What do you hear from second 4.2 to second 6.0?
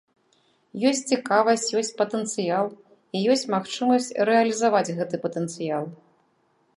рэалізаваць гэты патэнцыял.